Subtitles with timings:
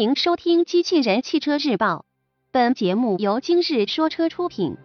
[0.00, 1.96] 欢迎收听《机器人汽车日报》，
[2.50, 4.78] 本节目由今日说车出品。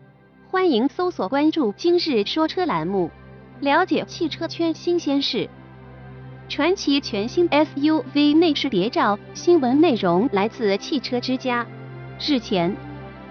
[0.51, 3.09] 欢迎搜索关注“今日说车”栏目，
[3.61, 5.49] 了解汽车圈新鲜事。
[6.49, 11.65] 传奇全新 SUV 内饰谍照，新闻内容来自汽车之家。
[12.19, 12.75] 日前，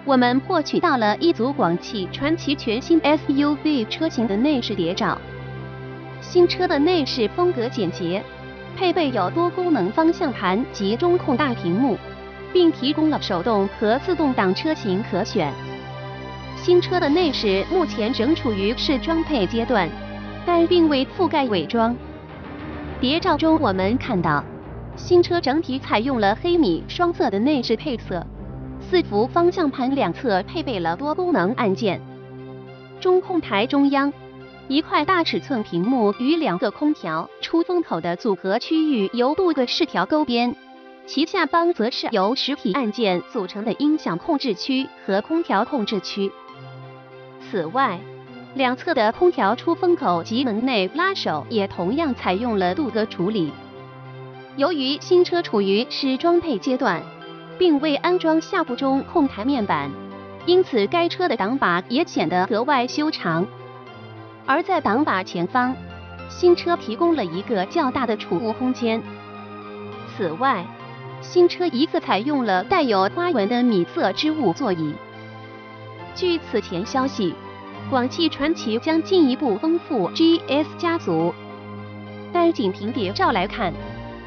[0.06, 5.20] 我们获取到了一组广汽传祺全新 SUV 车型的内饰谍照。
[6.22, 8.24] 新车的内饰风格简洁。
[8.76, 11.96] 配备有多功能方向盘及中控大屏幕，
[12.52, 15.52] 并提供了手动和自动挡车型可选。
[16.56, 19.88] 新车的内饰目前仍处于试装配阶段，
[20.46, 21.94] 但并未覆盖伪装。
[23.00, 24.42] 谍照中我们看到，
[24.96, 28.26] 新车整体采用了黑米双色的内饰配色，
[28.80, 32.00] 四幅方向盘两侧配备了多功能按键，
[33.00, 34.12] 中控台中央。
[34.66, 40.56] 一块大尺寸屏幕与两个空调出风口的组合区域由镀铬饰条勾边，
[41.06, 46.32] 其下方则是由实体按键组成的音响控制区和空调控制区。
[47.38, 48.00] 此外，
[48.54, 53.52] 两侧的空调出风口及门内拉手也同样采用了镀铬处理。
[54.56, 57.02] 由于新车处于试装配阶段，
[57.58, 59.90] 并未安装下部中控台面板，
[60.46, 63.46] 因此该车的挡把也显得格外修长。
[64.46, 65.76] 而在挡把前方，
[66.28, 69.02] 新车提供了一个较大的储物空间。
[70.16, 70.64] 此外，
[71.20, 74.94] 新车一个采用了带有花纹的米色织物座椅。
[76.14, 77.34] 据此前消息，
[77.90, 81.34] 广汽传祺将进一步丰富 GS 家族。
[82.32, 83.72] 但仅凭谍照来看，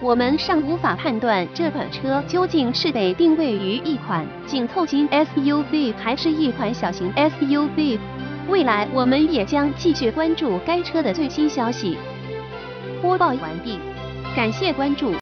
[0.02, 7.98] 我们尚无法判断这款车究竟是被定位于一款紧凑型 SUV，还是一款小型 SUV。
[8.50, 11.98] 未来我们也将继续关注该车的最新消息。
[13.02, 13.78] 播报完毕，
[14.36, 15.14] 感谢关注。